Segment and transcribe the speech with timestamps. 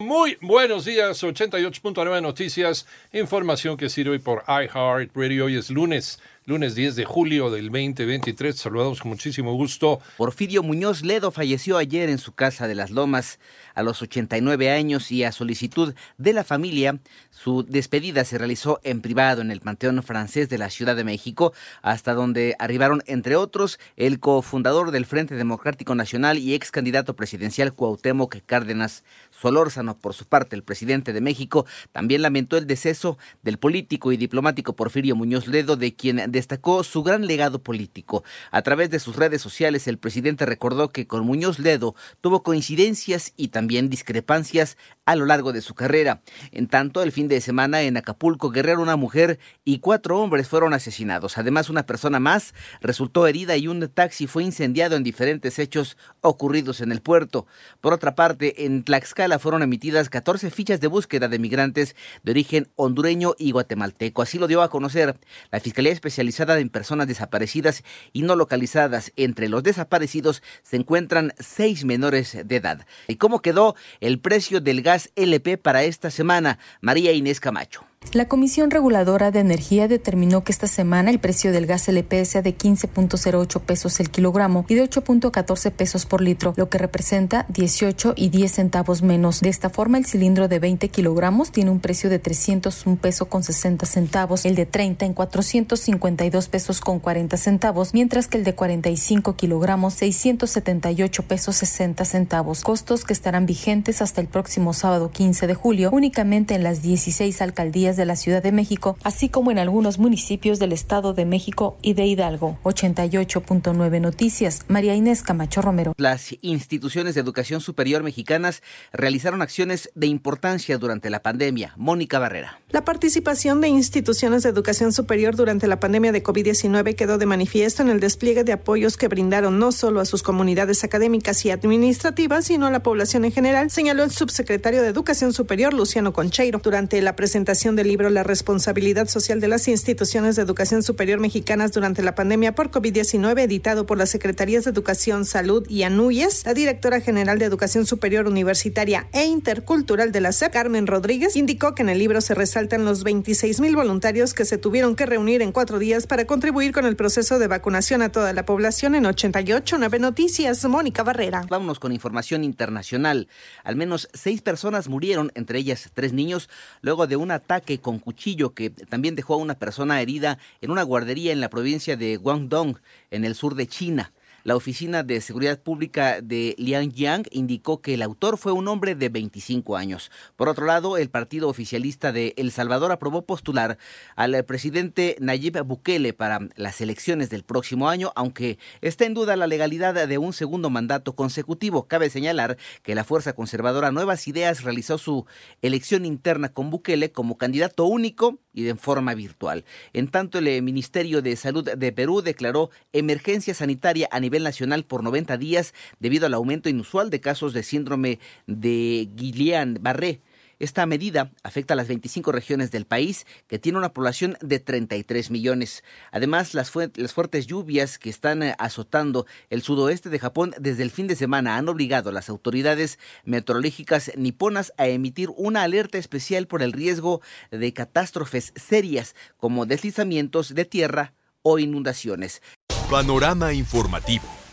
[0.00, 5.44] Muy buenos días, 88.9 Noticias, información que sirve por iHeartRadio.
[5.44, 8.54] Hoy es lunes, lunes 10 de julio del 2023.
[8.54, 10.00] Saludamos con muchísimo gusto.
[10.18, 13.38] Porfirio Muñoz Ledo falleció ayer en su casa de Las Lomas
[13.74, 16.98] a los 89 años y a solicitud de la familia.
[17.30, 21.54] Su despedida se realizó en privado en el Panteón Francés de la Ciudad de México,
[21.80, 27.72] hasta donde arribaron, entre otros, el cofundador del Frente Democrático Nacional y ex candidato presidencial
[27.72, 29.96] Cuauhtémoc Cárdenas Solórzano.
[29.96, 34.76] Por su parte, el presidente de México también lamentó el deceso del político y diplomático
[34.76, 38.24] Porfirio Muñoz Ledo, de quien destacó su gran legado político.
[38.50, 43.32] A través de sus redes sociales, el presidente recordó que con Muñoz Ledo tuvo coincidencias
[43.36, 46.22] y también discrepancias a lo largo de su carrera.
[46.52, 50.74] En tanto, el fin de semana en Acapulco, Guerrero, una mujer y cuatro hombres fueron
[50.74, 51.38] asesinados.
[51.38, 56.80] Además, una persona más resultó herida y un taxi fue incendiado en diferentes hechos ocurridos
[56.80, 57.46] en el puerto.
[57.80, 62.68] Por otra parte, en Tlaxcala fueron emitidas 14 fichas de búsqueda de migrantes de origen
[62.76, 64.22] hondureño y guatemalteco.
[64.22, 65.16] Así lo dio a conocer
[65.50, 65.92] la Fiscalía
[66.24, 69.12] En Personas Desaparecidas y No Localizadas.
[69.16, 72.86] Entre los desaparecidos se encuentran seis menores de edad.
[73.08, 76.58] ¿Y cómo quedó el precio del gas LP para esta semana?
[76.80, 77.84] María Inés Camacho.
[78.12, 82.42] La Comisión Reguladora de Energía determinó que esta semana el precio del gas LP sea
[82.42, 88.14] de 15.08 pesos el kilogramo y de 8.14 pesos por litro, lo que representa 18
[88.16, 89.40] y 10 centavos menos.
[89.40, 93.42] De esta forma, el cilindro de 20 kilogramos tiene un precio de 301 pesos con
[93.42, 98.54] 60 centavos, el de 30 en 452 pesos con 40 centavos, mientras que el de
[98.54, 105.48] 45 kilogramos 678 pesos 60 centavos, costos que estarán vigentes hasta el próximo sábado 15
[105.48, 109.58] de julio únicamente en las 16 alcaldías de la Ciudad de México, así como en
[109.58, 112.58] algunos municipios del Estado de México y de Hidalgo.
[112.64, 115.94] 88.9 Noticias, María Inés Camacho Romero.
[115.96, 121.74] Las instituciones de educación superior mexicanas realizaron acciones de importancia durante la pandemia.
[121.76, 122.60] Mónica Barrera.
[122.70, 127.82] La participación de instituciones de educación superior durante la pandemia de COVID-19 quedó de manifiesto
[127.82, 132.46] en el despliegue de apoyos que brindaron no solo a sus comunidades académicas y administrativas,
[132.46, 137.00] sino a la población en general, señaló el subsecretario de Educación Superior, Luciano Concheiro, durante
[137.00, 142.02] la presentación del libro La responsabilidad social de las instituciones de educación superior mexicanas durante
[142.02, 147.00] la pandemia por COVID-19, editado por las Secretarías de Educación, Salud y ANUYES, la directora
[147.00, 151.88] general de Educación Superior Universitaria e Intercultural de la SEP, Carmen Rodríguez, indicó que en
[151.88, 155.78] el libro se resaltan los 26 mil voluntarios que se tuvieron que reunir en cuatro
[155.78, 159.98] días para contribuir con el proceso de vacunación a toda la población en 88 9
[159.98, 160.64] Noticias.
[160.64, 161.44] Mónica Barrera.
[161.48, 163.28] Vámonos con información internacional.
[163.62, 166.48] Al menos seis personas murieron, entre ellas tres niños,
[166.80, 170.82] luego de un ataque con cuchillo que también dejó a una persona herida en una
[170.82, 172.78] guardería en la provincia de Guangdong,
[173.10, 174.12] en el sur de China.
[174.44, 179.08] La Oficina de Seguridad Pública de Lianjiang indicó que el autor fue un hombre de
[179.08, 180.10] 25 años.
[180.36, 183.78] Por otro lado, el partido oficialista de El Salvador aprobó postular
[184.16, 189.46] al presidente Nayib Bukele para las elecciones del próximo año, aunque está en duda la
[189.46, 191.88] legalidad de un segundo mandato consecutivo.
[191.88, 195.24] Cabe señalar que la fuerza conservadora Nuevas Ideas realizó su
[195.62, 199.64] elección interna con Bukele como candidato único y de forma virtual.
[199.92, 205.02] En tanto, el Ministerio de Salud de Perú declaró emergencia sanitaria a nivel nacional por
[205.02, 210.20] 90 días debido al aumento inusual de casos de síndrome de Guillain-Barré.
[210.64, 215.30] Esta medida afecta a las 25 regiones del país, que tiene una población de 33
[215.30, 215.84] millones.
[216.10, 220.90] Además, las, las, fuertes lluvias que están eh, azotando el sudoeste de Japón desde el
[220.90, 226.46] fin de semana han obligado a las autoridades meteorológicas niponas a emitir una alerta especial
[226.46, 227.20] por el riesgo
[227.50, 232.40] de catástrofes serias como deslizamientos de tierra o inundaciones.
[232.88, 234.43] Panorama informativo.